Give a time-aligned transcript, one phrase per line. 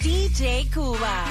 [0.00, 1.24] DJ Cuba.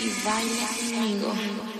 [0.00, 1.79] Y baila conmigo.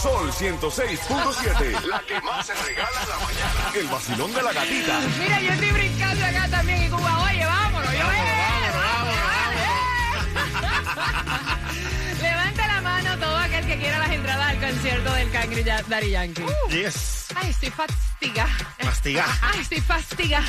[0.00, 1.84] Sol 106.7.
[1.84, 3.70] La que más se regala en la mañana.
[3.74, 4.98] El vacilón de la gatita.
[5.18, 7.22] Mira, yo estoy brincando acá también en Cuba.
[7.24, 7.98] Oye, vámonos, yo
[12.22, 16.46] Levanta la mano todo aquel que quiera las entradas al concierto del Cangri Daddy Yankee.
[16.70, 17.26] Yes.
[17.34, 18.48] Ay, estoy fastiga.
[18.82, 19.26] Mastiga.
[19.42, 20.42] Ay, estoy fastiga.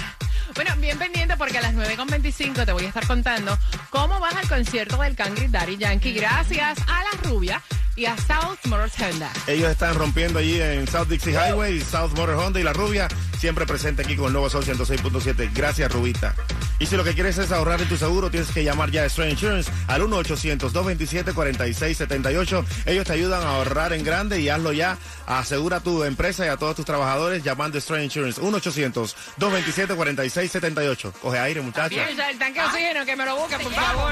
[0.56, 3.57] Bueno, bien pendiente porque a las 9.25 te voy a estar contando
[3.90, 7.61] cómo vas al concierto del Cangri Daddy Yankee gracias a la rubia
[7.96, 9.31] y a South Motors Honda.
[9.47, 13.07] Ellos están rompiendo allí en South Dixie Highway, South Motor Honda y La Rubia,
[13.38, 15.50] siempre presente aquí con el nuevo Sol 106.7.
[15.53, 16.35] Gracias, Rubita.
[16.79, 19.09] Y si lo que quieres es ahorrar en tu seguro, tienes que llamar ya a
[19.09, 22.66] Stray Insurance al 1-800-227-4678.
[22.88, 24.97] Ellos te ayudan a ahorrar en grande y hazlo ya.
[25.28, 28.41] Asegura a tu empresa y a todos tus trabajadores llamando a Stray Insurance.
[28.41, 31.12] 1-800-227-4678.
[31.22, 34.12] Coge aire, ya el tanque de oxígeno, que me lo busque, por favor.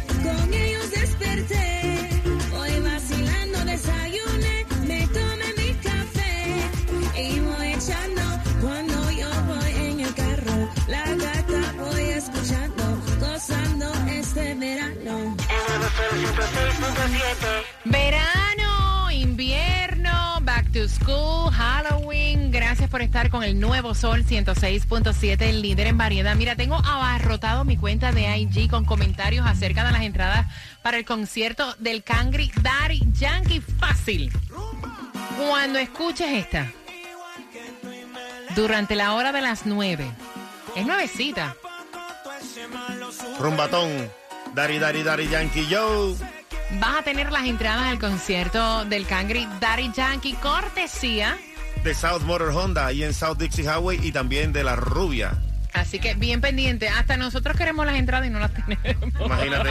[17.85, 22.51] Verano, invierno, back to school, Halloween.
[22.51, 26.35] Gracias por estar con el nuevo Sol 106.7, el líder en variedad.
[26.35, 30.47] Mira, tengo abarrotado mi cuenta de IG con comentarios acerca de las entradas
[30.81, 34.31] para el concierto del Cangri Daddy Yankee Fácil.
[35.37, 36.71] Cuando escuches esta,
[38.55, 40.05] durante la hora de las 9,
[40.75, 41.55] es nuevecita.
[43.39, 44.09] Rumbatón.
[44.53, 46.40] Dari, dari, dari, Yankee Joe.
[46.79, 51.37] Vas a tener las entradas al concierto del Cangri Daddy Yankee cortesía
[51.83, 55.33] de South Motor Honda, ahí en South Dixie Highway y también de La Rubia.
[55.73, 56.89] Así que bien pendiente.
[56.89, 58.85] Hasta nosotros queremos las entradas y no las tenemos.
[59.25, 59.69] Imagínate.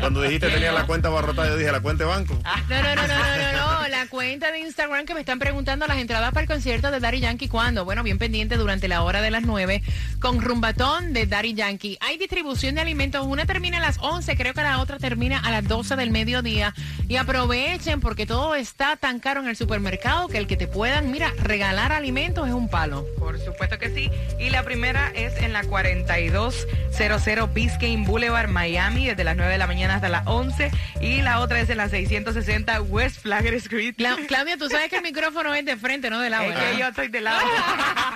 [0.00, 2.38] Cuando dijiste tenía la cuenta abarrotada, yo dije la cuenta de banco.
[2.68, 3.88] No, no, no, no, no, no, no.
[3.88, 7.20] La cuenta de Instagram que me están preguntando las entradas para el concierto de Daddy
[7.20, 7.84] Yankee, ¿cuándo?
[7.84, 9.82] Bueno, bien pendiente durante la hora de las 9
[10.20, 11.98] con Rumbatón de Daddy Yankee.
[12.00, 13.26] Hay distribución de alimentos.
[13.26, 16.74] Una termina a las 11, creo que la otra termina a las 12 del mediodía.
[17.08, 21.10] Y aprovechen porque todo está tan caro en el supermercado que el que te puedan,
[21.10, 23.06] mira, regalar alimentos es un palo.
[23.18, 24.10] Por supuesto que sí.
[24.38, 29.66] Y la primera es en la 4200 Biscayne Boulevard, Miami, desde las 9 de la
[29.66, 30.70] mañana hasta las 11.
[31.00, 33.94] Y la otra es en la 660 West Flagler Street.
[33.96, 36.44] Cla- Claudia, tú sabes que el micrófono es de frente, no de lado.
[36.44, 36.70] Es ¿verdad?
[36.72, 37.38] que yo estoy de lado.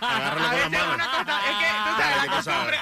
[0.00, 2.76] A veces una cosa- es que tú sabes, la costumbre.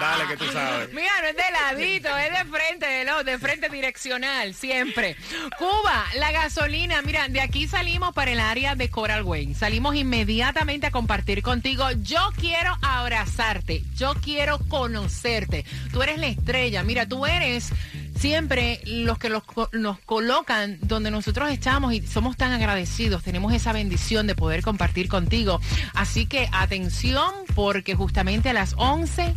[0.00, 0.92] Dale, que tú sabes.
[0.94, 5.14] Mira, no es de ladito, es de frente, de lado, de frente direccional, siempre.
[5.58, 9.54] Cuba, la gasolina, mira, de aquí salimos para el área de Coral Way.
[9.54, 11.84] Salimos inmediatamente a compartir contigo.
[12.02, 15.66] Yo quiero abrazarte, yo quiero conocerte.
[15.92, 17.70] Tú eres la estrella, mira, tú eres
[18.18, 19.42] siempre los que los
[19.72, 25.08] nos colocan donde nosotros estamos y somos tan agradecidos, tenemos esa bendición de poder compartir
[25.08, 25.60] contigo.
[25.94, 29.34] Así que atención porque justamente a las 11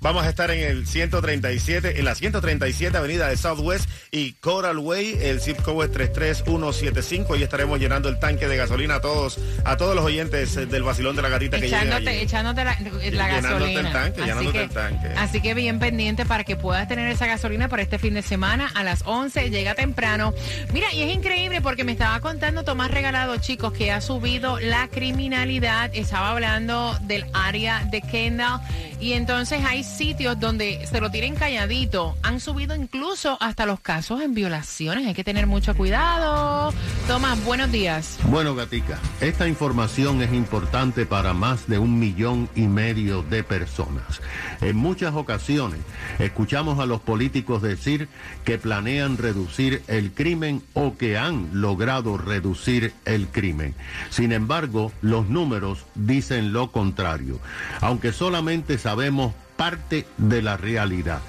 [0.00, 5.18] Vamos a estar en el 137, en la 137 avenida de Southwest y Coral Way,
[5.22, 9.76] el zip code es 33175 y estaremos llenando el tanque de gasolina a todos, a
[9.76, 11.74] todos los oyentes eh, del vacilón de la gatita que allí.
[12.20, 13.80] echándote la, la Llenándote gasolina.
[13.80, 15.08] el tanque, así, que, el tanque.
[15.16, 18.70] así que bien pendiente para que puedas tener esa gasolina por este fin de semana
[18.74, 19.50] a las 11.
[19.50, 20.32] Llega temprano.
[20.72, 24.88] Mira, y es increíble porque me estaba contando Tomás Regalado, chicos, que ha subido la
[24.88, 25.90] criminalidad.
[25.92, 28.60] Estaba hablando del área de Kendall.
[29.00, 32.16] Y entonces hay sitios donde se lo tienen calladito.
[32.22, 35.06] Han subido incluso hasta los casos en violaciones.
[35.06, 36.72] Hay que tener mucho cuidado.
[37.06, 38.18] Tomás, buenos días.
[38.24, 44.20] Bueno, Gatica, esta información es importante para más de un millón y medio de personas.
[44.60, 45.80] En muchas ocasiones
[46.18, 48.08] escuchamos a los políticos decir
[48.44, 53.74] que planean reducir el crimen o que han logrado reducir el crimen.
[54.10, 57.40] Sin embargo, los números dicen lo contrario.
[57.80, 61.20] Aunque solamente sabemos parte de la realidad.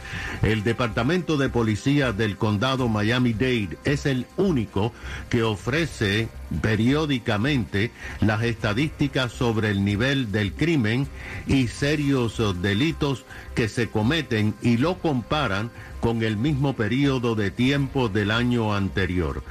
[0.44, 4.94] El Departamento de Policía del Condado Miami-Dade es el único
[5.30, 6.30] que ofrece
[6.62, 7.92] periódicamente
[8.22, 11.08] las estadísticas sobre el nivel del crimen
[11.48, 18.10] y serios delitos que se cometen y lo comparan con el mismo periodo de tiempo
[18.10, 19.44] del año anterior.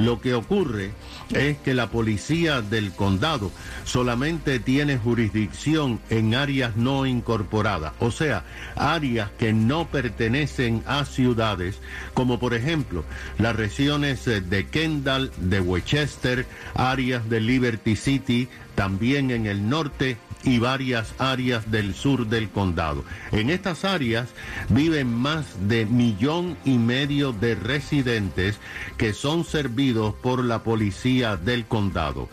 [0.00, 0.92] Lo que ocurre
[1.34, 3.52] es que la policía del condado
[3.84, 8.44] solamente tiene jurisdicción en áreas no incorporadas, o sea,
[8.76, 11.78] áreas que no pertenecen a ciudades,
[12.14, 13.04] como por ejemplo
[13.38, 20.58] las regiones de Kendall, de Westchester, áreas de Liberty City, también en el norte y
[20.58, 23.04] varias áreas del sur del condado.
[23.32, 24.28] En estas áreas
[24.68, 28.58] viven más de millón y medio de residentes
[28.96, 32.28] que son servidos por la policía del condado.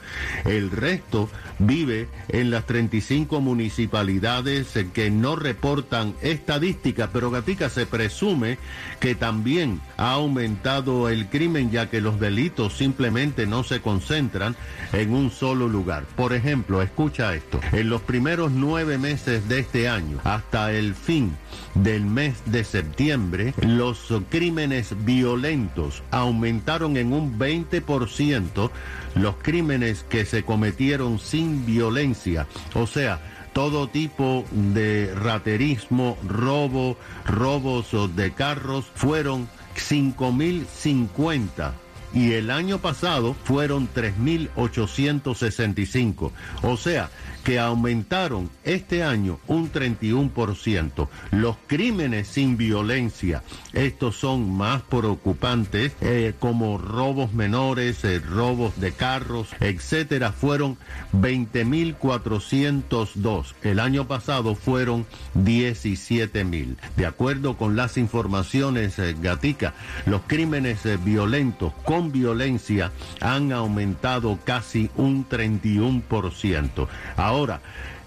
[0.45, 8.57] El resto vive en las 35 municipalidades que no reportan estadísticas, pero Gatica se presume
[8.99, 14.55] que también ha aumentado el crimen ya que los delitos simplemente no se concentran
[14.93, 16.05] en un solo lugar.
[16.15, 17.59] Por ejemplo, escucha esto,
[18.01, 21.35] primeros nueve meses de este año hasta el fin
[21.75, 28.71] del mes de septiembre, los crímenes violentos aumentaron en un 20%,
[29.15, 33.19] los crímenes que se cometieron sin violencia, o sea,
[33.53, 41.73] todo tipo de raterismo, robo, robos de carros fueron 5.050
[42.13, 46.31] y el año pasado fueron 3.865.
[46.63, 47.09] O sea,
[47.47, 51.07] que aumentaron este año un 31%.
[51.31, 53.41] Los crímenes sin violencia,
[53.71, 60.77] estos son más preocupantes, eh, como robos menores, eh, robos de carros, etcétera, fueron
[61.13, 63.55] 20.402.
[63.63, 66.75] El año pasado fueron 17.000.
[66.97, 69.73] De acuerdo con las informaciones eh, Gatica,
[70.05, 76.89] los crímenes violentos con violencia han aumentado casi un 31%.
[77.15, 77.36] Ahora,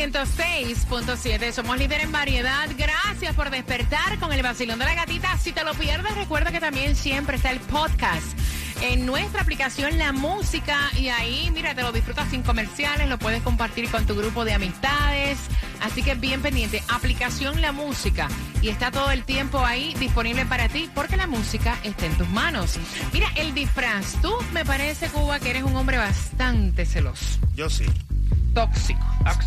[0.00, 1.52] 106.7.
[1.52, 2.66] Somos líder en variedad.
[2.78, 5.36] Gracias por despertar con el vacilón de la gatita.
[5.36, 8.26] Si te lo pierdes, recuerda que también siempre está el podcast
[8.80, 13.42] en nuestra aplicación La Música y ahí, mira, te lo disfrutas sin comerciales, lo puedes
[13.42, 15.38] compartir con tu grupo de amistades.
[15.82, 18.28] Así que bien pendiente, aplicación La Música
[18.62, 22.28] y está todo el tiempo ahí disponible para ti porque la música está en tus
[22.30, 22.78] manos.
[23.12, 27.84] Mira, el disfraz, tú me parece, Cuba, que eres un hombre bastante celoso, Yo sí.
[28.54, 29.00] Tóxico.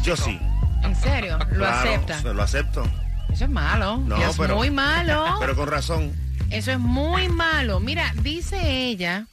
[0.04, 0.40] Yo sí.
[0.84, 2.22] En serio, lo Claro, aceptas.
[2.22, 2.84] se Lo acepto.
[3.32, 3.98] Eso es malo.
[3.98, 5.26] No, es pero- muy malo.
[5.40, 6.12] Pero con razón.
[6.50, 7.80] Eso es muy malo.
[7.80, 9.26] Mira, dice ella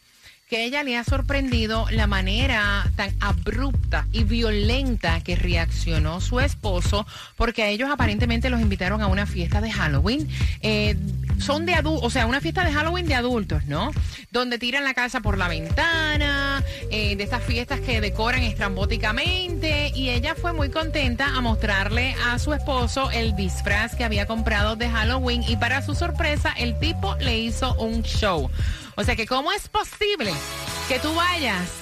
[0.49, 7.07] que ella le ha sorprendido la manera tan abrupta y violenta que reaccionó su esposo,
[7.37, 10.29] porque a ellos aparentemente los invitaron a una fiesta de Halloween.
[10.62, 10.97] Eh,
[11.41, 13.91] son de adultos, o sea, una fiesta de Halloween de adultos, ¿no?
[14.31, 20.11] Donde tiran la casa por la ventana, eh, de estas fiestas que decoran estrambóticamente, y
[20.11, 24.89] ella fue muy contenta a mostrarle a su esposo el disfraz que había comprado de
[24.89, 28.51] Halloween, y para su sorpresa, el tipo le hizo un show.
[28.97, 30.33] O sea que, ¿cómo es posible
[30.89, 31.80] que tú vayas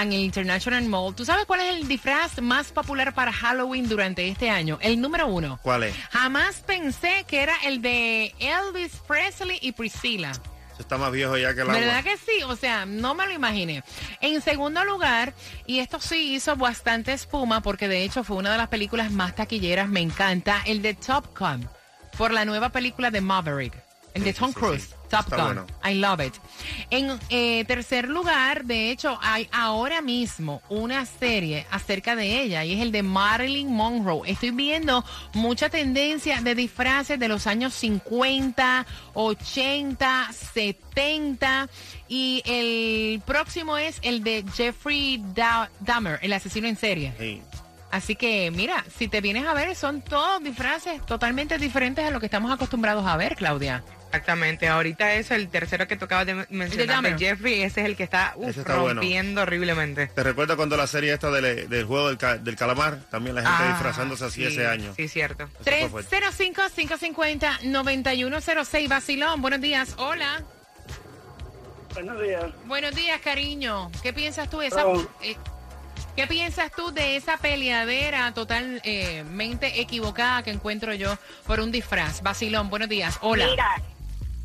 [0.00, 1.16] en el International Mall.
[1.16, 4.78] ¿Tú sabes cuál es el disfraz más popular para Halloween durante este año?
[4.80, 5.58] El número uno.
[5.62, 5.96] ¿Cuál es?
[6.12, 10.30] Jamás pensé que era el de Elvis Presley y Priscilla.
[10.72, 11.74] Eso está más viejo ya que agua.
[11.74, 12.42] ¿Verdad que sí?
[12.46, 13.84] O sea, no me lo imaginé.
[14.20, 15.34] En segundo lugar,
[15.66, 19.34] y esto sí hizo bastante espuma porque de hecho fue una de las películas más
[19.34, 21.68] taquilleras, me encanta, el de Top Gun,
[22.16, 23.74] por la nueva película de Maverick,
[24.14, 24.94] el de Tom Cruise.
[25.12, 25.44] Top Está Gun.
[25.44, 25.66] bueno.
[25.84, 26.34] I love it.
[26.90, 32.72] En eh, tercer lugar, de hecho, hay ahora mismo una serie acerca de ella y
[32.72, 34.22] es el de Marilyn Monroe.
[34.30, 35.04] Estoy viendo
[35.34, 41.68] mucha tendencia de disfraces de los años 50, 80, 70
[42.08, 47.12] y el próximo es el de Jeffrey Da- Dahmer, el asesino en serie.
[47.18, 47.42] Sí.
[47.90, 52.20] Así que mira, si te vienes a ver, son todos disfraces totalmente diferentes a lo
[52.20, 53.84] que estamos acostumbrados a ver, Claudia.
[54.12, 58.02] Exactamente, ahorita es el tercero que tocaba de mencionar de Jeffrey, ese es el que
[58.02, 59.00] está uf, bueno.
[59.00, 60.08] rompiendo horriblemente.
[60.08, 62.98] ¿Te recuerdas cuando la serie esta del, del juego del, ca- del calamar?
[63.10, 64.92] También la gente Ah, disfrazándose así sí, ese año.
[64.96, 65.48] Sí, cierto.
[65.64, 66.20] Eso fue fuerte.
[66.20, 68.88] 305-550-9106.
[68.88, 69.94] Vacilón, buenos días.
[69.96, 70.42] Hola.
[71.94, 72.44] Buenos días.
[72.66, 73.90] Buenos días, cariño.
[74.02, 74.86] ¿Qué piensas tú de esa...
[74.86, 75.00] Oh.
[75.22, 75.36] eh,
[76.16, 81.16] ¿Qué piensas tú de esa peleadera totalmente equivocada que encuentro yo
[81.46, 82.20] por un disfraz?
[82.22, 83.16] Vacilón, buenos días.
[83.22, 83.46] Hola.
[83.46, 83.80] Mira,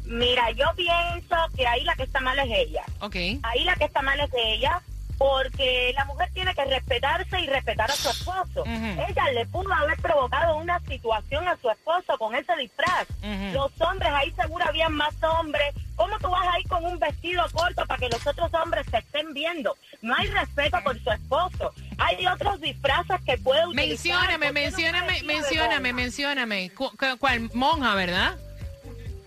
[0.08, 2.84] mira, yo pienso que ahí la que está mal es ella.
[3.00, 3.16] Ok.
[3.44, 4.82] Ahí la que está mal es ella,
[5.18, 8.64] porque la mujer tiene que respetarse y respetar a su esposo.
[8.66, 13.08] Ella le pudo haber provocado una situación a su esposo con ese disfraz.
[13.54, 15.74] Los hombres, ahí seguro habían más hombres.
[15.96, 18.98] ¿Cómo tú vas a ir con un vestido corto para que los otros hombres se
[19.00, 19.76] estén viendo?
[20.04, 21.74] No hay respeto por su esposo.
[21.98, 24.30] Hay otros disfraces que puede utilizar.
[24.30, 26.70] Mencióname, ¿Por qué no un mencióname, mencióname, mencióname.
[26.76, 27.50] Cu- cu- ¿Cuál?
[27.56, 28.38] Monja, ¿verdad?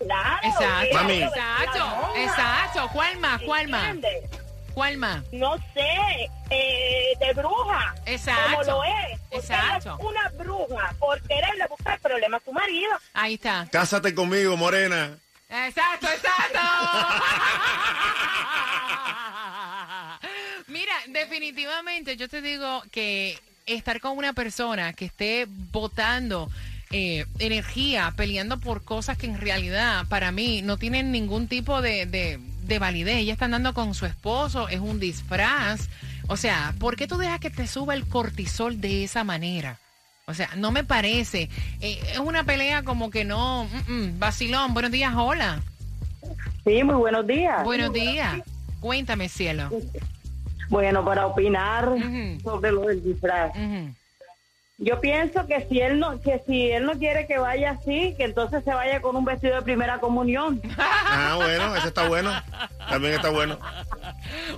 [0.05, 0.39] Claro.
[0.43, 0.95] Exacto.
[0.95, 1.23] Mami.
[1.23, 2.89] Exacto, exacto.
[2.93, 3.41] ¿Cuál más?
[3.41, 3.95] ¿Cuál más?
[4.73, 5.21] ¿Cuál más?
[5.33, 7.93] no sé, eh, de bruja.
[8.05, 8.51] Exacto.
[8.51, 9.19] Como lo es.
[9.31, 9.97] Exacto.
[9.99, 12.91] una bruja por quererle buscar problemas a su marido.
[13.13, 13.67] Ahí está.
[13.71, 15.17] Cásate conmigo, morena.
[15.49, 16.59] Exacto, exacto.
[20.67, 26.49] Mira, definitivamente yo te digo que estar con una persona que esté votando
[26.91, 32.05] eh, energía peleando por cosas que en realidad para mí no tienen ningún tipo de,
[32.05, 33.17] de, de validez.
[33.17, 35.89] Ella está andando con su esposo, es un disfraz.
[36.27, 39.77] O sea, ¿por qué tú dejas que te suba el cortisol de esa manera?
[40.25, 41.49] O sea, no me parece.
[41.81, 43.65] Eh, es una pelea como que no.
[43.87, 45.61] mm, mm, vacilón, buenos días, hola.
[46.63, 47.63] Sí, muy buenos días.
[47.63, 48.37] Buenos días.
[48.79, 49.69] Cuéntame, cielo.
[50.69, 51.89] Bueno, para opinar
[52.43, 53.51] sobre lo del disfraz.
[53.55, 53.93] Ujú.
[54.83, 58.23] Yo pienso que si él no que si él no quiere que vaya así, que
[58.23, 60.59] entonces se vaya con un vestido de primera comunión.
[61.13, 62.31] Ah, bueno, ese está bueno.
[62.89, 63.59] También está bueno.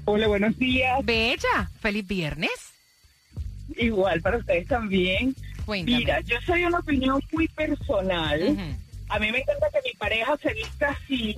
[0.06, 1.04] Hola, buenos días.
[1.04, 1.70] Bella.
[1.80, 2.72] Feliz viernes.
[3.76, 5.34] Igual para ustedes también.
[5.64, 5.98] Cuéntame.
[5.98, 8.56] Mira, yo soy una opinión muy personal.
[9.08, 11.36] A mí me encanta que mi pareja se vista así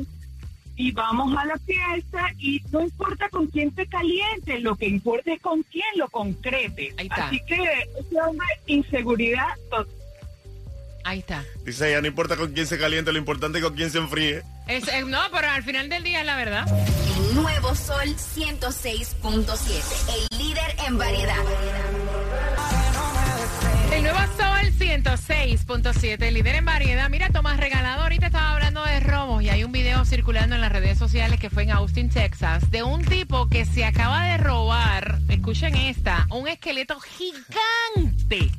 [0.77, 5.33] y vamos a la fiesta y no importa con quién te caliente, lo que importa
[5.33, 6.95] es con quién lo concrete.
[6.99, 7.27] Ahí está.
[7.29, 9.87] Así que ese hombre, inseguridad total.
[11.05, 11.45] Ahí está.
[11.65, 14.43] Dice ella, no importa con quién se caliente, lo importante es con quién se enfríe.
[14.67, 16.67] Es- eh, no, pero al final del día es la verdad.
[17.29, 20.27] El nuevo Sol 106.7.
[20.33, 21.45] El líder en variedad.
[24.07, 27.11] Nuevo Sol 106.7, líder en variedad.
[27.11, 30.71] Mira, Tomás Regalado ahorita estaba hablando de robos y hay un video circulando en las
[30.71, 35.19] redes sociales que fue en Austin, Texas, de un tipo que se acaba de robar,
[35.29, 38.53] escuchen esta, un esqueleto gigante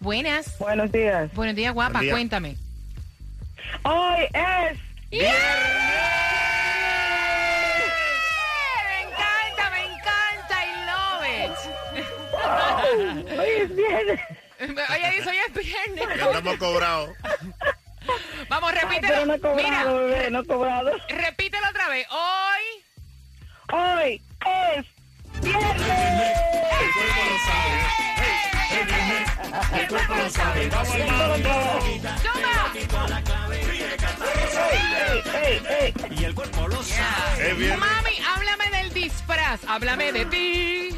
[0.00, 0.56] Buenas.
[0.58, 1.32] Buenos días.
[1.34, 1.92] Buenos días, guapa.
[1.94, 2.12] Buen día.
[2.12, 2.56] Cuéntame.
[3.82, 4.78] Hoy es
[5.10, 5.26] Me
[9.02, 10.54] encanta, me encanta.
[10.64, 13.38] I love it.
[13.38, 14.20] Hoy es viernes.
[14.60, 16.16] Oye, dice, hoy es viernes.
[16.16, 17.10] Ya estamos cobrados.
[18.48, 19.08] Vamos, Ay, repítelo.
[19.14, 20.90] pero no he cobrado, Mira, bebé, no he cobrado.
[21.08, 22.06] repítelo otra vez.
[22.10, 22.84] Hoy.
[23.78, 24.22] Hoy
[29.78, 30.68] El cuerpo lo sabe.
[30.68, 30.94] Vamos.
[34.70, 34.82] Ey,
[35.34, 35.94] ey, ey.
[37.40, 37.78] Es viernes.
[37.78, 39.60] Mami, háblame del disfraz.
[39.66, 40.88] Háblame de ti.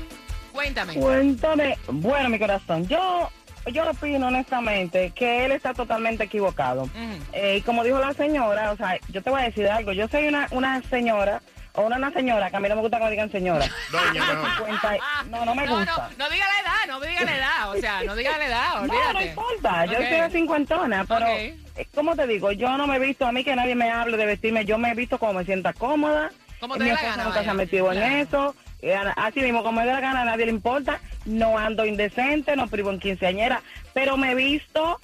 [0.53, 0.95] Cuéntame.
[0.95, 1.79] Cuéntame.
[1.89, 3.31] Bueno, mi corazón, yo
[3.67, 6.89] yo opino honestamente que él está totalmente equivocado.
[7.33, 9.93] Eh, y como dijo la señora, o sea, yo te voy a decir algo.
[9.93, 11.43] Yo soy una, una señora,
[11.81, 13.67] una, una señora, que a mí no me gusta que me digan señora.
[13.93, 14.67] Doña, mejor.
[14.67, 14.97] 50
[15.31, 15.85] no, no me gusta.
[16.17, 17.71] no, no diga la edad, no diga la edad.
[17.71, 20.05] O sea, no diga la edad, No, no importa, yo Ok.
[20.09, 21.39] soy una cincuentona, pero, Ok.
[21.39, 22.53] eh, ¿cómo te digo?
[22.53, 24.91] Yo no me he visto, a mí que nadie me hable de vestirme, yo me
[24.91, 26.31] he visto como me sienta cómoda.
[26.61, 27.51] Como te Mi gana, nunca se vaya.
[27.51, 28.07] ha metido Claro.
[28.07, 28.55] en eso.
[28.83, 31.01] Eh, Así mismo, como me dé la gana, a nadie le importa.
[31.25, 33.63] No ando indecente, no privo en quinceañera,
[33.95, 34.99] pero me he visto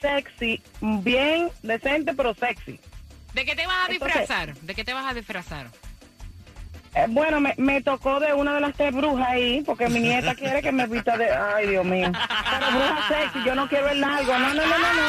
[0.00, 2.78] sexy, bien decente, pero sexy.
[3.32, 4.54] ¿De qué te vas a Entonces- disfrazar?
[4.56, 5.66] ¿De qué te vas a disfrazar?
[6.94, 10.34] Eh, bueno, me, me tocó de una de las tres brujas ahí, porque mi nieta
[10.36, 11.30] quiere que me vista de...
[11.30, 12.10] Ay, Dios mío.
[12.12, 14.32] Pero bruja sexy, yo no quiero el largo.
[14.38, 15.02] No, no, no, no, no.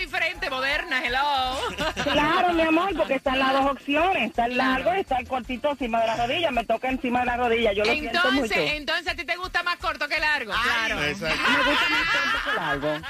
[0.00, 1.60] Diferente, moderna, hello.
[2.10, 4.30] Claro, mi amor, porque están las dos opciones.
[4.30, 6.50] Está el largo y está el cortito encima de la rodilla.
[6.50, 7.72] Me toca encima de la rodilla.
[7.72, 8.44] Yo lo siento mucho.
[8.44, 11.02] Entonces, entonces a ti te gusta más corto que largo, claro.
[11.04, 11.50] Exacto.
[11.50, 12.90] Me gusta más corto que largo.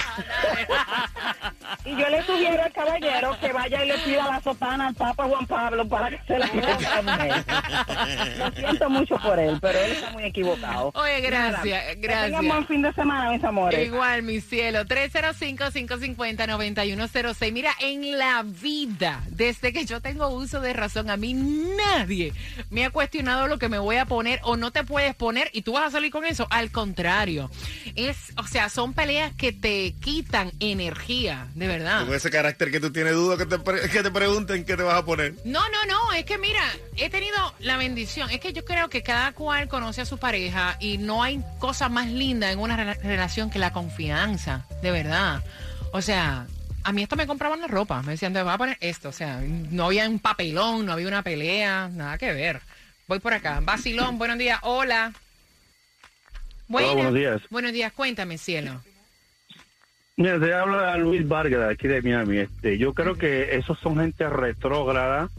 [1.84, 5.24] Y yo le sugiero al caballero que vaya y le pida la sotana al Papa
[5.24, 7.44] Juan Pablo para que se la ponga.
[8.38, 10.90] Lo siento mucho por él, pero él está muy equivocado.
[10.94, 12.24] Oye, gracias, Nada, Que gracias.
[12.26, 13.86] tengan buen fin de semana, mis amores.
[13.86, 14.84] Igual, mi cielo.
[16.84, 17.52] 305-550-9106.
[17.52, 22.32] Mira, en la vida, desde que yo tengo uso de razón, a mí nadie
[22.70, 25.62] me ha cuestionado lo que me voy a poner o no te puedes poner y
[25.62, 26.46] tú vas a salir con eso.
[26.50, 27.50] Al contrario,
[27.94, 32.04] es, o sea, son peleas que te quitan energía, de verdad.
[32.06, 34.82] Con ese carácter que tú tienes, dudo que te, pre- que te pregunten qué te
[34.82, 35.34] vas a poner.
[35.44, 36.62] No, no, no, es que mira,
[36.96, 40.76] he tenido la bendición, es que yo creo que cada cual conoce a su pareja
[40.80, 45.42] y no hay cosa más linda en una rela- relación que la confianza, de verdad.
[45.92, 46.46] O sea,
[46.84, 49.12] a mí esto me compraban la ropa, me decían, te vas a poner esto, o
[49.12, 52.60] sea, no había un papelón, no había una pelea, nada que ver.
[53.06, 55.12] Voy por acá, Basilón, buenos días, hola.
[56.68, 57.42] Buenos días.
[57.50, 58.80] Buenos días, cuéntame, cielo.
[60.16, 62.38] Mira, te habla Luis Vargas de aquí de Miami.
[62.38, 65.30] Este, yo creo que esos son gente retrógrada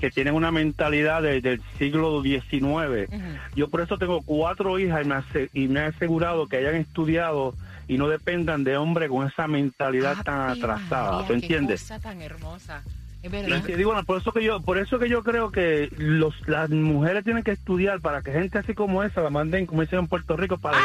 [0.00, 3.08] que tienen una mentalidad de- del siglo XIX.
[3.54, 7.54] Yo por eso tengo cuatro hijas y me, y me he asegurado que hayan estudiado
[7.88, 11.10] y no dependan de hombres con esa mentalidad tan Ave atrasada.
[11.12, 11.80] María, ¿Tú qué entiendes?
[11.82, 12.82] cosa tan hermosa.
[13.22, 13.62] Es Y verdad.
[13.64, 17.24] digo, bueno, por eso que yo, por eso que yo creo que los, las mujeres
[17.24, 20.36] tienen que estudiar para que gente así como esa la manden, como dicen en Puerto
[20.36, 20.78] Rico, para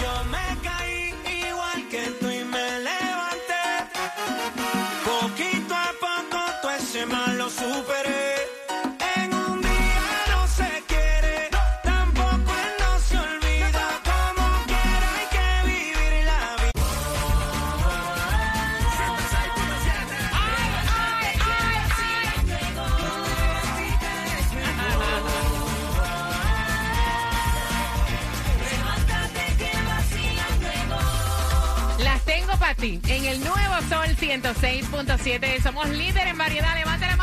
[0.00, 1.14] Yo me caí
[1.48, 3.66] igual que tú y me levanté.
[5.04, 7.95] Poquito a poco todo ese mal lo superé.
[32.86, 36.76] En el nuevo Sol 106.7 somos líder en variedad.
[36.76, 37.15] Levanta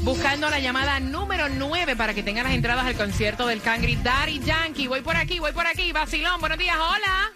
[0.00, 4.40] buscando la llamada número 9 para que tengan las entradas al concierto del Cangri Daddy
[4.40, 4.88] Yankee.
[4.88, 5.92] Voy por aquí, voy por aquí.
[5.92, 7.30] Basilón, buenos días, hola.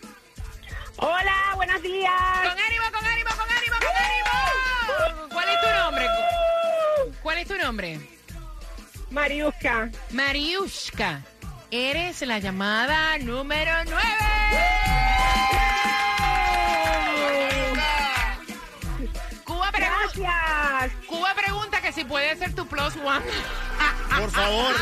[0.96, 2.10] Hola, buenos días.
[2.42, 4.30] Con ánimo, con ánimo, con ánimo, con ánimo.
[5.32, 6.08] ¿Cuál es tu nombre?
[7.22, 8.00] ¿Cuál es tu nombre?
[9.10, 9.92] Mariusca.
[10.10, 11.22] Mariushka.
[11.70, 14.33] Eres la llamada número 9.
[20.14, 23.24] Cuba pregunta que si puede ser tu plus one.
[24.20, 24.74] Por favor.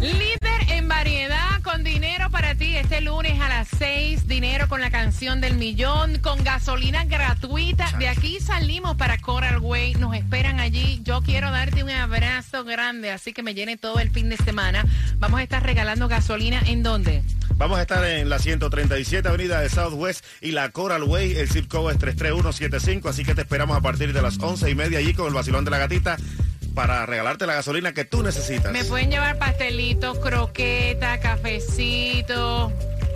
[0.00, 4.90] Líder en variedad con dinero para ti este lunes a las 6, dinero con la
[4.90, 7.90] canción del millón, con gasolina gratuita.
[7.98, 11.00] De aquí salimos para Coral Way, nos esperan allí.
[11.02, 14.84] Yo quiero darte un abrazo grande, así que me llene todo el fin de semana.
[15.18, 17.22] Vamos a estar regalando gasolina en dónde?
[17.56, 21.36] Vamos a estar en la 137 Avenida de Southwest y la Coral Way.
[21.36, 24.74] El zip code es 33175, así que te esperamos a partir de las 11 y
[24.74, 26.16] media allí con el vacilón de la gatita
[26.74, 28.72] para regalarte la gasolina que tú necesitas.
[28.72, 32.72] Me pueden llevar pastelitos, croqueta, cafecito.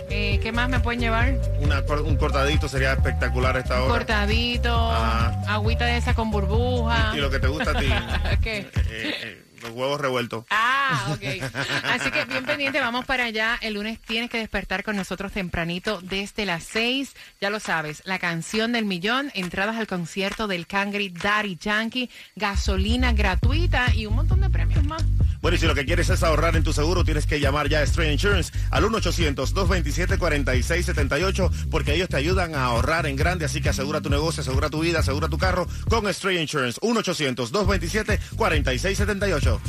[0.09, 1.35] Eh, ¿Qué más me pueden llevar?
[1.59, 3.93] Una un cortadito sería espectacular a esta hora.
[3.93, 5.41] Cortadito, Ajá.
[5.47, 7.13] agüita de esa con burbuja.
[7.15, 7.87] Y lo que te gusta a ti.
[8.41, 8.57] ¿Qué?
[8.57, 10.45] eh, eh, los huevos revueltos.
[10.49, 11.43] Ah, ok.
[11.83, 13.57] Así que bien pendiente, vamos para allá.
[13.61, 17.13] El lunes tienes que despertar con nosotros tempranito desde las 6.
[17.41, 23.13] Ya lo sabes, la canción del millón, entradas al concierto del Cangri Daddy Yankee, gasolina
[23.13, 25.03] gratuita y un montón de premios más.
[25.41, 27.79] Bueno, y si lo que quieres es ahorrar en tu seguro, tienes que llamar ya
[27.79, 33.45] a Stray Insurance al 1-800-227-4678 porque ellos te ayudan a ahorrar en grande.
[33.45, 36.81] Así que asegura tu negocio, asegura tu vida, asegura tu carro con Stray Insurance.
[36.81, 39.59] 1-800-227-4678.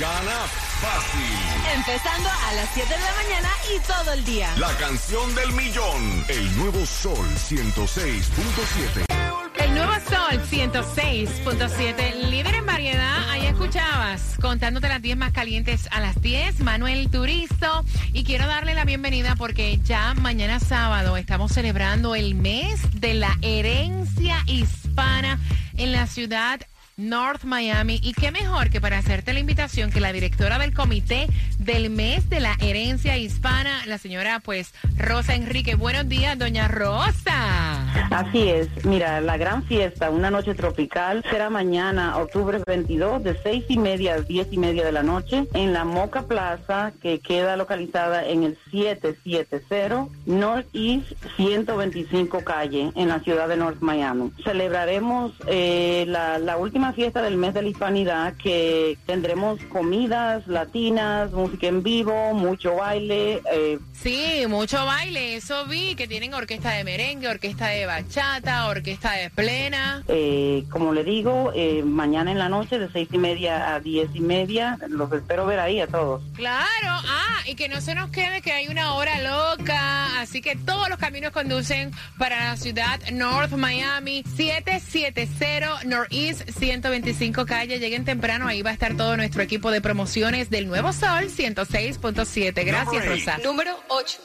[0.00, 0.46] Gana
[0.80, 1.74] fácil.
[1.74, 4.52] Empezando a las 7 de la mañana y todo el día.
[4.58, 6.24] La canción del millón.
[6.28, 9.21] El nuevo Sol 106.7.
[9.58, 13.28] El nuevo Sol 106.7, líder en variedad.
[13.30, 17.84] Ahí escuchabas, contándote las 10 más calientes a las 10, Manuel Turizo.
[18.12, 23.36] Y quiero darle la bienvenida porque ya mañana sábado estamos celebrando el mes de la
[23.42, 25.40] herencia hispana
[25.76, 26.60] en la ciudad
[26.96, 27.98] North Miami.
[28.02, 31.26] Y qué mejor que para hacerte la invitación que la directora del comité
[31.58, 35.74] del mes de la herencia hispana, la señora pues Rosa Enrique.
[35.74, 37.71] Buenos días, doña Rosa.
[38.12, 43.64] Así es, mira, la gran fiesta, una noche tropical, será mañana, octubre 22, de seis
[43.68, 47.56] y media a diez y media de la noche, en la Moca Plaza, que queda
[47.56, 54.30] localizada en el 770 Northeast 125 calle, en la ciudad de North Miami.
[54.44, 61.66] Celebraremos eh, la, última fiesta del mes de la hispanidad, que tendremos comidas latinas, música
[61.66, 67.28] en vivo, mucho baile, eh, Sí, mucho baile, eso vi, que tienen orquesta de merengue,
[67.28, 70.02] orquesta de bachata, orquesta de plena.
[70.08, 74.10] Eh, como le digo, eh, mañana en la noche de seis y media a diez
[74.14, 76.22] y media, los espero ver ahí a todos.
[76.34, 80.56] Claro, ah, y que no se nos quede que hay una hora loca, así que
[80.56, 88.46] todos los caminos conducen para la ciudad North Miami, 770 Northeast 125 calle, lleguen temprano,
[88.46, 92.64] ahí va a estar todo nuestro equipo de promociones del Nuevo Sol 106.7.
[92.64, 93.38] Gracias, Rosa.
[93.44, 94.18] Número 8.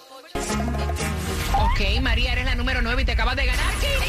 [1.78, 4.02] Ok, María, eres la número 9 y te acabas de ganar 500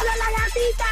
[0.00, 0.86] ¡Hola, la gatita!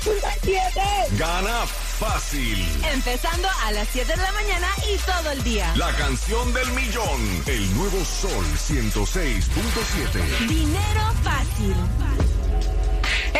[0.00, 1.18] ¡106.7!
[1.18, 2.66] Gana fácil.
[2.90, 5.70] Empezando a las 7 de la mañana y todo el día.
[5.76, 7.42] La canción del millón.
[7.44, 10.46] El nuevo Sol 106.7.
[10.48, 12.25] Dinero fácil.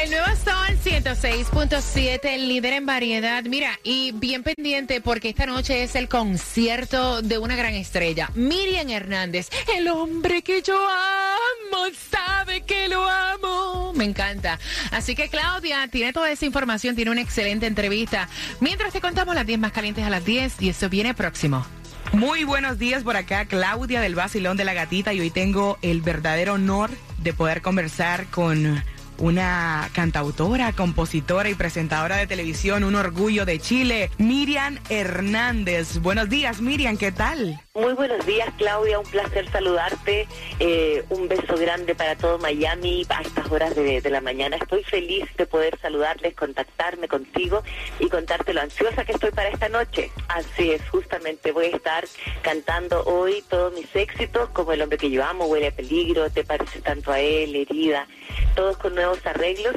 [0.03, 3.43] El nuevo Sol 106.7, el líder en variedad.
[3.45, 8.91] Mira, y bien pendiente porque esta noche es el concierto de una gran estrella, Miriam
[8.91, 9.49] Hernández.
[9.75, 13.95] El hombre que yo amo sabe que lo amo.
[13.95, 14.59] Me encanta.
[14.91, 18.29] Así que Claudia tiene toda esa información, tiene una excelente entrevista.
[18.61, 21.67] Mientras te contamos las 10 más calientes a las 10 y eso viene próximo.
[22.13, 25.15] Muy buenos días por acá, Claudia del Basilón de la Gatita.
[25.15, 28.85] Y hoy tengo el verdadero honor de poder conversar con
[29.19, 35.99] una cantautora, compositora y presentadora de televisión, un orgullo de Chile, Miriam Hernández.
[35.99, 37.61] Buenos días, Miriam, ¿qué tal?
[37.77, 38.99] Muy buenos días, Claudia.
[38.99, 40.27] Un placer saludarte.
[40.61, 44.57] Eh, un beso grande para todo Miami a estas horas de, de la mañana.
[44.57, 47.63] Estoy feliz de poder saludarles, contactarme contigo
[47.99, 50.11] y contarte lo ansiosa que estoy para esta noche.
[50.29, 52.07] Así es, justamente voy a estar
[52.41, 56.45] cantando hoy todos mis éxitos, como El hombre que yo amo, Huele a peligro, Te
[56.45, 58.09] parece tanto a él, Herida,
[58.55, 59.75] todos con nuevos arreglos,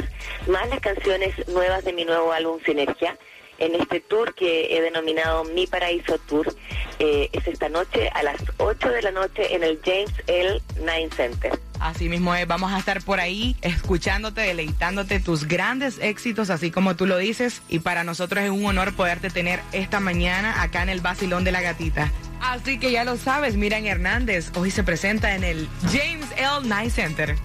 [0.48, 3.18] más las canciones nuevas de mi nuevo álbum Sinergia
[3.60, 6.54] en este tour que he denominado Mi Paraíso Tour.
[7.00, 10.62] Eh, es esta noche a las 8 de la noche en el James L.
[10.78, 11.60] Nine Center.
[11.80, 16.96] Así mismo es, vamos a estar por ahí escuchándote, deleitándote tus grandes éxitos, así como
[16.96, 17.62] tú lo dices.
[17.70, 21.54] Y para nosotros es un honor poderte tener esta mañana acá en el Basilón de
[21.54, 22.12] la Gatita.
[22.42, 26.68] Así que ya lo sabes, Miriam Hernández hoy se presenta en el James L.
[26.68, 27.36] Night Center.